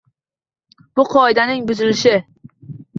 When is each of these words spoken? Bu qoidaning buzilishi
Bu 1.01 1.05
qoidaning 1.17 1.63
buzilishi 1.71 2.19